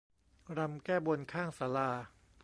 [0.57, 1.89] รำแก้บนข้างศาลา